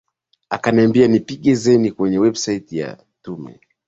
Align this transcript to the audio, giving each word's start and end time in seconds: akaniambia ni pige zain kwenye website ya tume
akaniambia 0.49 1.07
ni 1.07 1.19
pige 1.19 1.55
zain 1.55 1.91
kwenye 1.93 2.17
website 2.19 2.71
ya 2.73 2.97
tume 3.21 3.59